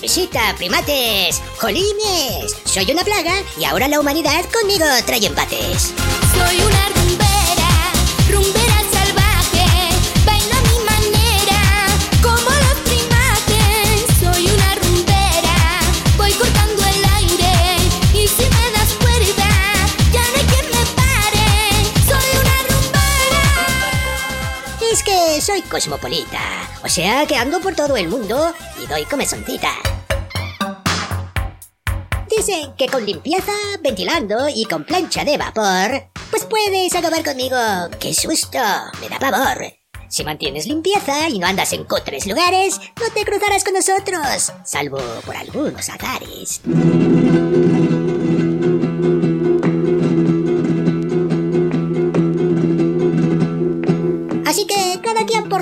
[0.00, 1.40] Visita, primates.
[1.58, 2.56] ¡Jolines!
[2.64, 5.92] Soy una plaga y ahora la humanidad conmigo trae empates.
[6.36, 6.93] Soy una
[25.04, 26.40] que soy cosmopolita,
[26.82, 29.70] o sea que ando por todo el mundo y doy comezoncita.
[32.28, 37.56] Dicen que con limpieza, ventilando y con plancha de vapor, pues puedes acabar conmigo.
[38.00, 38.58] ¡Qué susto!
[39.00, 39.74] Me da pavor.
[40.08, 44.98] Si mantienes limpieza y no andas en cutres lugares, no te cruzarás con nosotros, salvo
[45.26, 46.60] por algunos azares.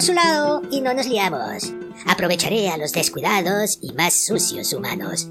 [0.03, 1.73] Por su lado y no nos liamos.
[2.07, 5.29] Aprovecharé a los descuidados y más sucios humanos.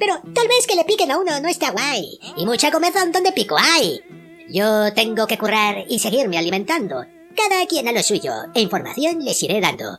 [0.00, 2.18] Pero tal vez que le piquen a uno no está guay.
[2.36, 4.00] Y mucha comezón donde pico hay.
[4.48, 7.04] Yo tengo que currar y seguirme alimentando.
[7.36, 9.96] Cada quien a lo suyo, e información les iré dando.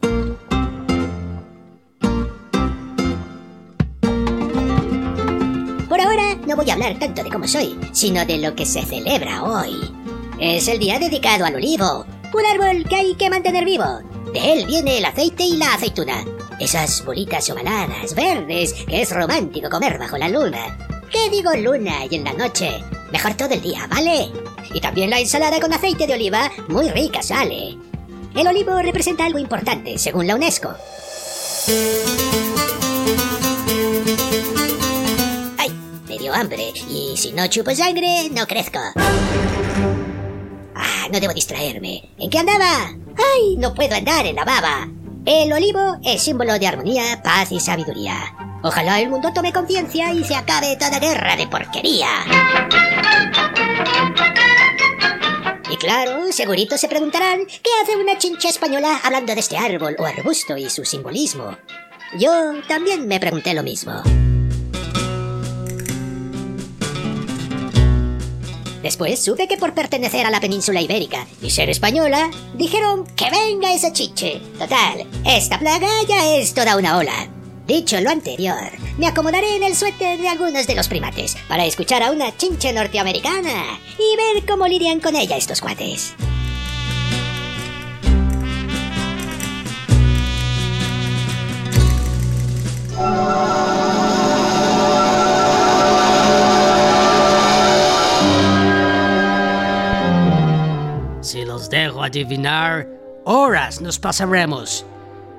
[6.45, 9.75] No voy a hablar tanto de cómo soy, sino de lo que se celebra hoy.
[10.39, 13.85] Es el día dedicado al olivo, un árbol que hay que mantener vivo.
[14.33, 16.25] De él viene el aceite y la aceituna.
[16.59, 20.77] Esas bolitas ovaladas, verdes, que es romántico comer bajo la luna.
[21.11, 22.83] ¿Qué digo luna y en la noche?
[23.11, 24.29] Mejor todo el día, ¿vale?
[24.73, 27.77] Y también la ensalada con aceite de oliva, muy rica sale.
[28.35, 30.75] El olivo representa algo importante, según la UNESCO.
[36.35, 38.79] Hambre, y si no chupo sangre, no crezco.
[40.75, 42.09] Ah, no debo distraerme.
[42.17, 42.89] ¿En qué andaba?
[42.89, 43.55] ¡Ay!
[43.57, 44.87] No puedo andar en la baba.
[45.25, 48.35] El olivo es símbolo de armonía, paz y sabiduría.
[48.61, 52.09] Ojalá el mundo tome conciencia y se acabe toda guerra de porquería.
[55.71, 60.05] Y claro, segurito se preguntarán qué hace una chincha española hablando de este árbol o
[60.05, 61.57] arbusto y su simbolismo.
[62.19, 62.31] Yo
[62.67, 64.03] también me pregunté lo mismo.
[68.85, 73.73] Después supe que por pertenecer a la península ibérica y ser española, dijeron que venga
[73.73, 74.39] ese chiche.
[74.59, 77.27] Total, esta plaga ya es toda una ola.
[77.65, 82.03] Dicho lo anterior, me acomodaré en el suéter de algunos de los primates para escuchar
[82.03, 86.13] a una chinche norteamericana y ver cómo lidian con ella estos cuates.
[92.95, 93.44] Si
[102.05, 102.87] adivinar,
[103.25, 104.85] horas nos pasaremos.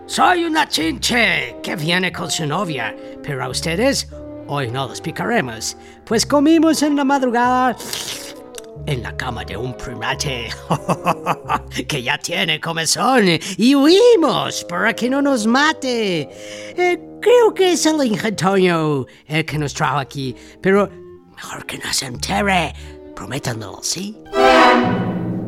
[0.07, 4.09] Soy una chinche que viene con su novia, pero a ustedes
[4.47, 7.77] hoy no los picaremos, pues comimos en la madrugada
[8.87, 10.49] en la cama de un primate
[11.89, 13.25] que ya tiene comezón
[13.57, 16.29] y huimos para que no nos mate.
[16.77, 20.89] Eh, creo que es el ingentorio el que nos trajo aquí, pero
[21.35, 22.73] mejor que no se entere.
[23.15, 24.17] Prométanlo, ¿sí?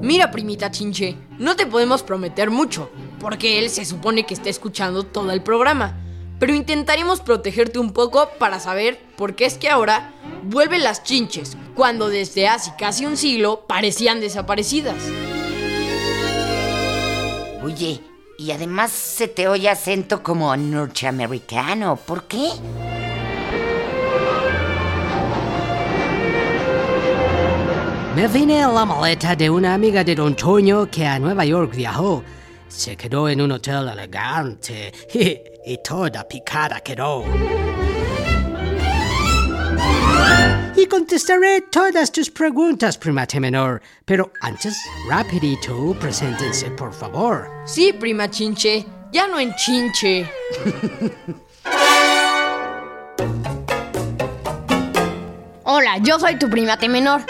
[0.01, 5.03] Mira, primita chinche, no te podemos prometer mucho, porque él se supone que está escuchando
[5.03, 5.99] todo el programa.
[6.39, 10.13] Pero intentaremos protegerte un poco para saber por qué es que ahora
[10.45, 15.03] vuelven las chinches, cuando desde hace casi un siglo parecían desaparecidas.
[17.65, 18.01] Oye,
[18.39, 21.97] y además se te oye acento como norteamericano.
[21.97, 22.51] ¿Por qué?
[28.19, 31.73] Me vine en la maleta de una amiga de Don Toño que a Nueva York
[31.73, 32.25] viajó.
[32.67, 35.39] Se quedó en un hotel elegante y,
[35.73, 37.25] y toda picada quedó.
[40.75, 43.81] Y contestaré todas tus preguntas, primate menor.
[44.05, 44.77] Pero antes,
[45.09, 47.49] rapidito, preséntense, por favor.
[47.67, 50.29] Sí, prima chinche, ya no en chinche.
[55.63, 57.23] Hola, yo soy tu primate menor.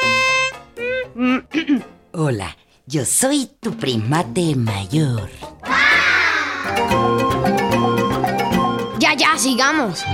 [2.12, 2.56] Hola,
[2.86, 5.28] yo soy tu primate mayor.
[9.00, 10.04] Ya, ya, sigamos.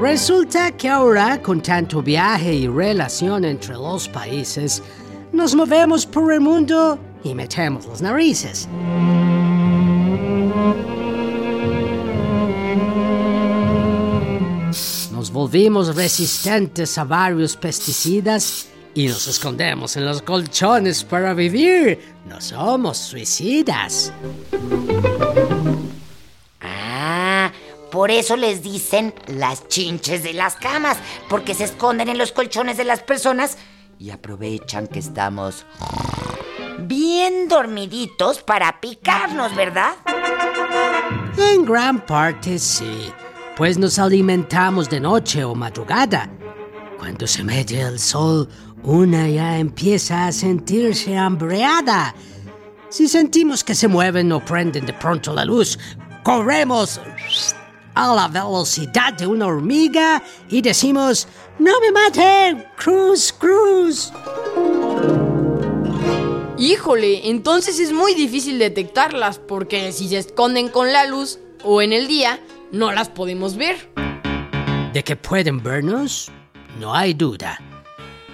[0.00, 4.82] Resulta que ahora, con tanto viaje y relación entre los países,
[5.30, 8.66] nos movemos por el mundo y metemos las narices.
[15.32, 22.14] Volvimos resistentes a varios pesticidas y nos escondemos en los colchones para vivir.
[22.26, 24.12] No somos suicidas.
[26.60, 27.50] Ah,
[27.90, 30.98] por eso les dicen las chinches de las camas,
[31.28, 33.56] porque se esconden en los colchones de las personas
[33.98, 35.64] y aprovechan que estamos
[36.80, 39.94] bien dormiditos para picarnos, ¿verdad?
[41.38, 43.10] En gran parte sí,
[43.62, 46.28] pues nos alimentamos de noche o madrugada.
[46.98, 48.48] Cuando se mete el sol,
[48.82, 52.12] una ya empieza a sentirse hambreada.
[52.88, 55.78] Si sentimos que se mueven o prenden de pronto la luz,
[56.24, 57.00] corremos
[57.94, 61.28] a la velocidad de una hormiga y decimos,
[61.60, 62.66] ¡No me maten!
[62.76, 64.12] ¡Cruz, cruz!
[66.58, 71.92] Híjole, entonces es muy difícil detectarlas porque si se esconden con la luz o en
[71.92, 72.40] el día,
[72.72, 73.76] no las podemos ver.
[74.92, 76.30] De que pueden vernos,
[76.80, 77.58] no hay duda.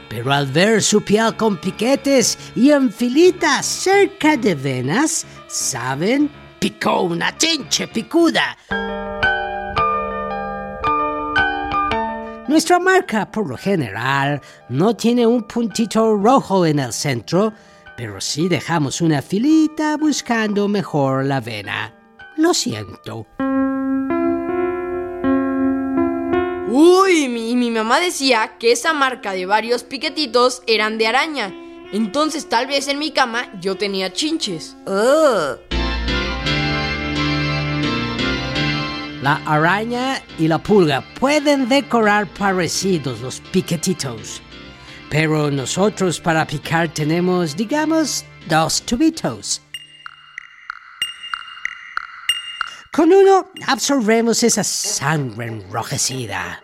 [0.09, 7.03] Pero al ver su piel con piquetes y en filitas cerca de venas, saben, picó
[7.03, 8.57] una chinche picuda.
[12.49, 14.41] Nuestra marca, por lo general,
[14.71, 17.53] no tiene un puntito rojo en el centro,
[17.95, 21.93] pero sí dejamos una filita buscando mejor la vena.
[22.39, 23.27] Lo siento.
[26.81, 31.53] Uy, mi, mi mamá decía que esa marca de varios piquetitos eran de araña.
[31.93, 34.77] Entonces tal vez en mi cama yo tenía chinches.
[39.21, 44.41] La araña y la pulga pueden decorar parecidos los piquetitos,
[45.11, 49.63] pero nosotros para picar tenemos, digamos, dos tubitos.
[52.93, 56.63] Con uno absorbemos esa sangre enrojecida.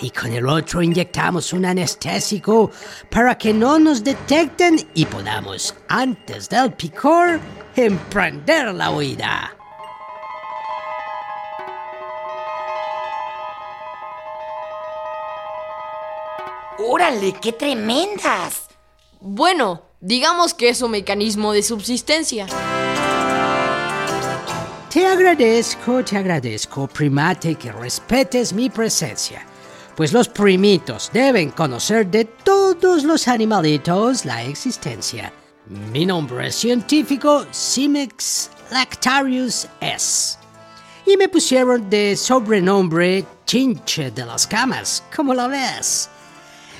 [0.00, 2.70] Y con el otro inyectamos un anestésico
[3.10, 7.40] para que no nos detecten y podamos, antes del picor,
[7.76, 9.56] emprender la huida.
[16.78, 18.68] órale, qué tremendas.
[19.20, 22.46] Bueno, digamos que es un mecanismo de subsistencia.
[24.96, 29.42] Te agradezco, te agradezco, primate, que respetes mi presencia,
[29.94, 35.30] pues los primitos deben conocer de todos los animalitos la existencia.
[35.92, 40.38] Mi nombre es científico Cimex Lactarius S.
[41.04, 46.08] Y me pusieron de sobrenombre Chinche de las Camas, como la ves.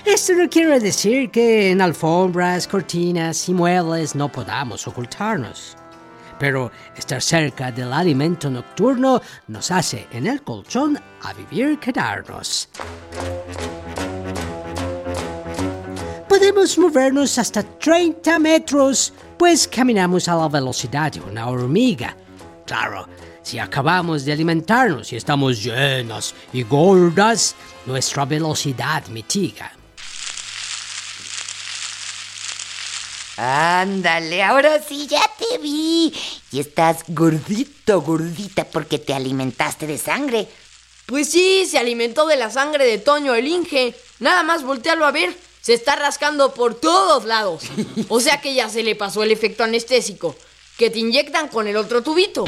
[0.06, 5.76] Esto no quiere decir que en alfombras, cortinas y muebles no podamos ocultarnos.
[6.38, 12.68] Pero estar cerca del alimento nocturno nos hace en el colchón a vivir quedarnos.
[16.28, 22.16] Podemos movernos hasta 30 metros, pues caminamos a la velocidad de una hormiga.
[22.66, 23.08] Claro,
[23.42, 27.54] si acabamos de alimentarnos y estamos llenas y gordas,
[27.86, 29.72] nuestra velocidad mitiga.
[33.36, 36.12] Ándale, ahora sí ya te vi.
[36.52, 40.48] Y estás gordito, gordita porque te alimentaste de sangre.
[41.04, 43.94] Pues sí, se alimentó de la sangre de Toño el Inge.
[44.20, 45.36] Nada más voltearlo a ver.
[45.60, 47.64] Se está rascando por todos lados.
[48.08, 50.34] O sea que ya se le pasó el efecto anestésico.
[50.78, 52.44] Que te inyectan con el otro tubito.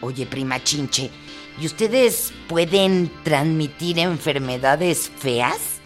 [0.00, 1.10] Oye, prima Chinche,
[1.58, 5.80] ¿y ustedes pueden transmitir enfermedades feas?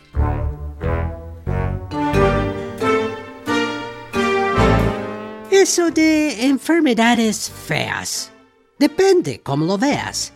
[5.69, 8.33] Eso de enfermedades feas.
[8.79, 10.33] Depende cómo lo veas.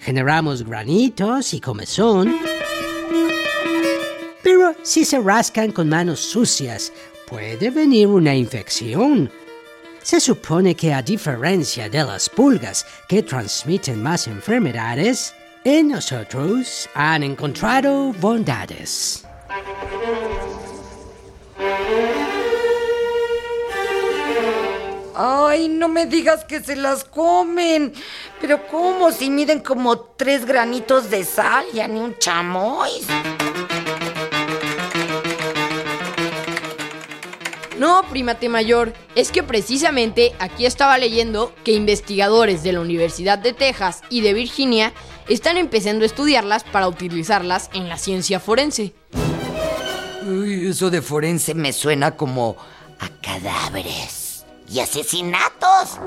[0.00, 2.36] Generamos granitos y comezón.
[4.42, 6.92] Pero si se rascan con manos sucias,
[7.26, 9.30] puede venir una infección.
[10.02, 17.22] Se supone que a diferencia de las pulgas que transmiten más enfermedades, en nosotros han
[17.22, 19.24] encontrado bondades.
[25.18, 27.94] Ay, no me digas que se las comen.
[28.38, 29.10] Pero ¿cómo?
[29.12, 32.90] Si miden como tres granitos de sal, ya ni un chamoy.
[37.78, 43.54] No, primate mayor, es que precisamente aquí estaba leyendo que investigadores de la Universidad de
[43.54, 44.92] Texas y de Virginia
[45.28, 48.92] están empezando a estudiarlas para utilizarlas en la ciencia forense.
[50.26, 52.56] Uy, eso de forense me suena como
[52.98, 54.25] a cadáveres
[54.68, 55.98] y asesinatos.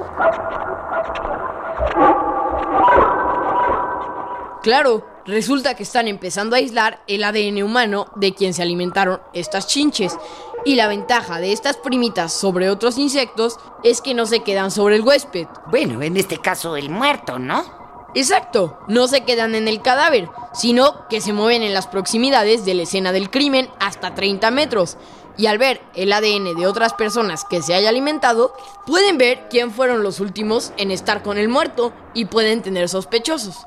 [4.61, 9.67] Claro, resulta que están empezando a aislar el ADN humano de quien se alimentaron estas
[9.67, 10.17] chinches.
[10.65, 14.97] Y la ventaja de estas primitas sobre otros insectos es que no se quedan sobre
[14.97, 15.47] el huésped.
[15.67, 17.79] Bueno, en este caso el muerto, ¿no?
[18.15, 22.73] Exacto, no se quedan en el cadáver, sino que se mueven en las proximidades de
[22.73, 24.97] la escena del crimen hasta 30 metros.
[25.39, 28.53] Y al ver el ADN de otras personas que se haya alimentado,
[28.85, 33.65] pueden ver quién fueron los últimos en estar con el muerto y pueden tener sospechosos.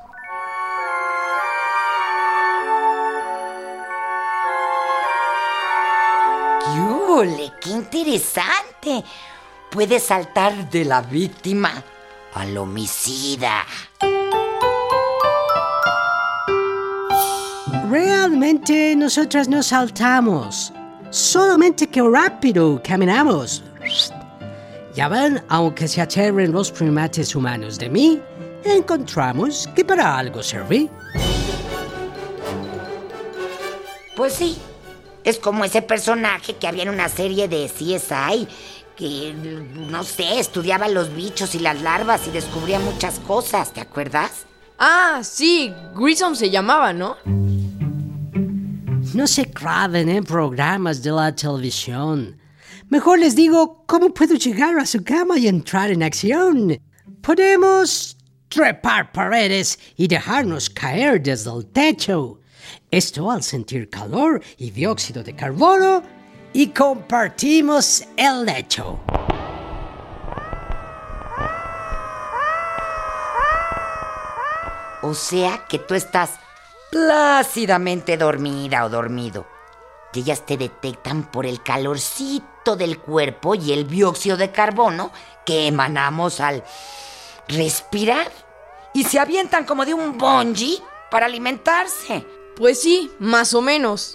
[7.61, 9.03] ¡Qué interesante!
[9.71, 11.71] Puede saltar de la víctima
[12.33, 13.65] al homicida.
[17.89, 20.73] Realmente nosotras no saltamos.
[21.13, 23.61] Solamente que rápido caminamos.
[24.95, 28.19] Ya ven, aunque se aterren los primates humanos de mí,
[28.65, 30.89] encontramos que para algo serví.
[34.15, 34.57] Pues sí,
[35.23, 38.47] es como ese personaje que había en una serie de CSI
[38.95, 44.47] que, no sé, estudiaba los bichos y las larvas y descubría muchas cosas, ¿te acuerdas?
[44.79, 47.17] Ah, sí, Grissom se llamaba, ¿no?
[49.13, 52.35] No se claven en programas de la televisión.
[52.89, 56.75] Mejor les digo cómo puedo llegar a su cama y entrar en acción.
[57.21, 58.17] Podemos
[58.49, 62.39] trepar paredes y dejarnos caer desde el techo.
[62.89, 66.01] Esto al sentir calor y dióxido de carbono
[66.51, 68.99] y compartimos el lecho.
[75.03, 76.39] O sea que tú estás
[76.93, 79.47] plácidamente dormida o dormido.
[80.13, 85.11] Y ellas te detectan por el calorcito del cuerpo y el dióxido de carbono
[85.43, 86.63] que emanamos al
[87.47, 88.31] respirar.
[88.93, 92.27] Y se avientan como de un bungee para alimentarse.
[92.55, 94.13] Pues sí, más o menos.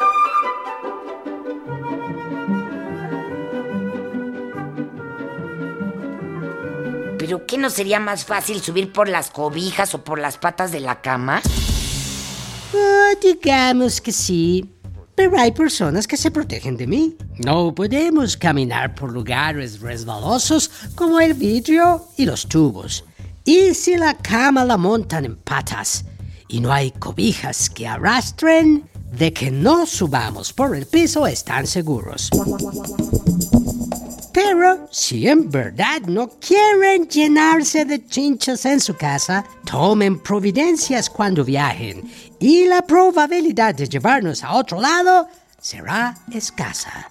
[7.18, 10.78] ¿Pero qué no sería más fácil subir por las cobijas o por las patas de
[10.78, 11.42] la cama?
[12.74, 14.74] Ah, digamos que sí.
[15.14, 17.16] Pero hay personas que se protegen de mí.
[17.38, 23.04] No podemos caminar por lugares resbalosos como el vidrio y los tubos.
[23.44, 26.04] Y si la cama la montan en patas
[26.46, 32.30] y no hay cobijas que arrastren, de que no subamos por el piso están seguros.
[34.32, 41.44] Pero si en verdad no quieren llenarse de chinchas en su casa, tomen providencias cuando
[41.44, 45.28] viajen y la probabilidad de llevarnos a otro lado
[45.60, 47.08] será escasa.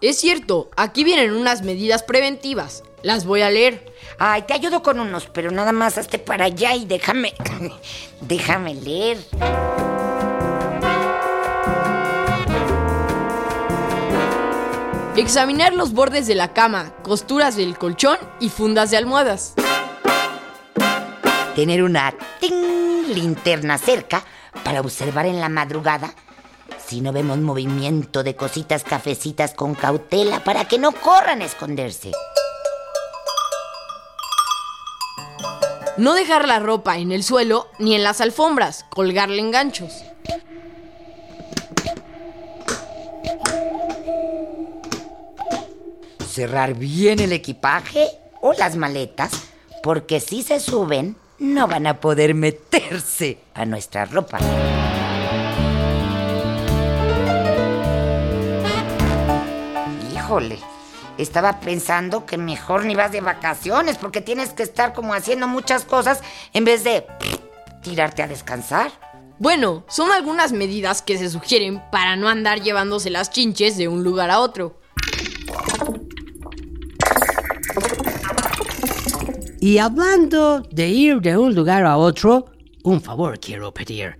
[0.00, 2.84] Es cierto, aquí vienen unas medidas preventivas.
[3.02, 3.92] Las voy a leer.
[4.18, 7.34] Ay, te ayudo con unos, pero nada más hazte para allá y déjame.
[8.20, 9.18] déjame leer.
[15.18, 19.54] Examinar los bordes de la cama, costuras del colchón y fundas de almohadas.
[21.56, 24.22] Tener una ting linterna cerca
[24.62, 26.14] para observar en la madrugada
[26.78, 32.12] si no vemos movimiento de cositas cafecitas con cautela para que no corran a esconderse.
[35.96, 40.04] No dejar la ropa en el suelo ni en las alfombras, colgarle en ganchos.
[46.38, 48.06] Cerrar bien el equipaje
[48.40, 49.32] o las maletas,
[49.82, 54.38] porque si se suben, no van a poder meterse a nuestra ropa.
[60.14, 60.60] Híjole,
[61.18, 65.84] estaba pensando que mejor ni vas de vacaciones porque tienes que estar como haciendo muchas
[65.84, 66.20] cosas
[66.52, 67.04] en vez de
[67.82, 68.92] tirarte a descansar.
[69.40, 74.04] Bueno, son algunas medidas que se sugieren para no andar llevándose las chinches de un
[74.04, 74.77] lugar a otro.
[79.68, 82.46] Y hablando de ir de un lugar a otro,
[82.84, 84.18] un favor quiero pedir.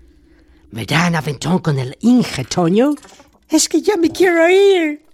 [0.72, 2.44] ¿Me dan aventón con el Inge?
[3.48, 5.06] Es que ya me quiero ir.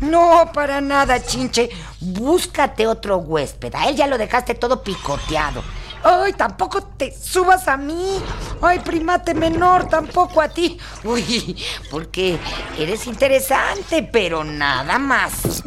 [0.00, 1.70] No, para nada, chinche.
[2.00, 3.74] Búscate otro huésped.
[3.76, 5.62] A él ya lo dejaste todo picoteado.
[6.10, 8.18] Ay, tampoco te subas a mí.
[8.62, 10.78] Ay, primate menor, tampoco a ti.
[11.04, 11.54] Uy,
[11.90, 12.38] porque
[12.78, 15.62] eres interesante, pero nada más.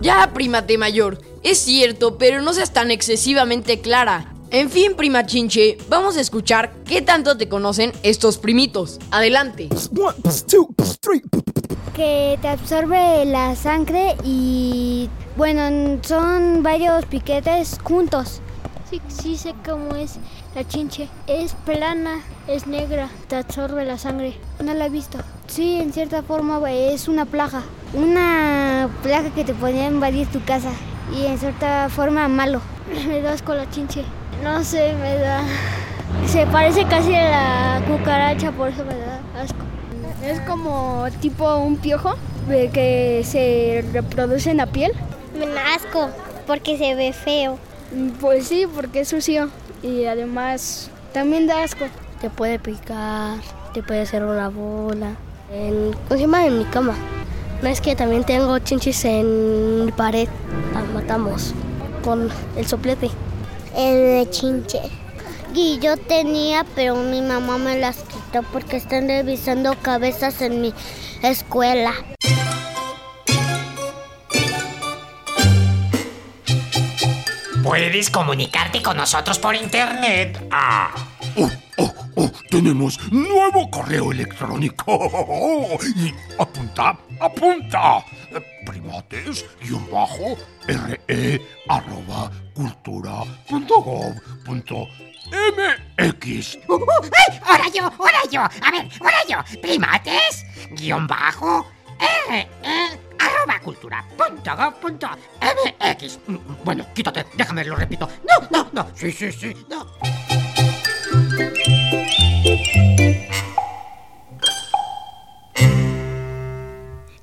[0.00, 1.20] Ya, primate mayor.
[1.42, 4.32] Es cierto, pero no seas tan excesivamente clara.
[4.50, 8.98] En fin, prima chinche, vamos a escuchar qué tanto te conocen estos primitos.
[9.10, 9.68] Adelante.
[11.94, 18.40] que te absorbe la sangre y bueno, son varios piquetes juntos.
[18.88, 20.14] Sí, sí sé cómo es
[20.54, 21.08] la chinche.
[21.26, 24.34] Es plana, es negra, te absorbe la sangre.
[24.64, 25.18] No la he visto.
[25.46, 27.64] Sí, en cierta forma es una plaga.
[27.92, 30.70] Una plaga que te podría invadir tu casa.
[31.14, 32.62] Y en cierta forma malo.
[33.08, 34.04] Me das con la chinche.
[34.42, 35.42] No sé, me da...
[36.26, 39.58] Se parece casi a la cucaracha, por eso me da asco.
[40.24, 42.14] Es como tipo un piojo
[42.48, 44.92] de que se reproduce en la piel.
[45.38, 46.10] Me da asco
[46.46, 47.58] porque se ve feo.
[48.20, 49.48] Pues sí, porque es sucio
[49.82, 51.86] y además también da asco.
[52.20, 53.38] Te puede picar,
[53.72, 55.12] te puede hacer una bola.
[55.52, 56.94] En, encima de mi cama.
[57.62, 60.28] No es que también tengo chinchis en mi pared.
[60.74, 61.54] Las matamos
[62.04, 63.10] con el soplete.
[63.78, 64.80] El de chinche.
[65.54, 70.74] Y yo tenía, pero mi mamá me las quitó porque están revisando cabezas en mi
[71.22, 71.94] escuela.
[77.62, 80.44] Puedes comunicarte con nosotros por internet.
[80.50, 80.90] Ah.
[81.36, 85.78] Oh, oh, oh, tenemos nuevo correo electrónico.
[85.94, 88.04] Y apunta, apunta.
[88.88, 94.14] Primates, guion bajo, re, arroba, cultura, punto gov,
[94.46, 94.88] punto
[95.28, 96.56] MX.
[96.66, 96.86] Uh, uh,
[97.28, 97.38] ¡Ay!
[97.44, 97.82] ¡Ahora yo!
[97.84, 98.40] ¡Ahora yo!
[98.40, 99.60] A ver, ahora yo.
[99.60, 101.66] Primates, guion bajo,
[102.30, 102.48] re,
[103.18, 105.08] arroba cultura, punto gov, punto
[105.42, 106.20] MX.
[106.64, 108.08] Bueno, quítate, déjame, lo repito.
[108.26, 108.90] No, no, no.
[108.94, 109.86] Sí, sí, sí, no.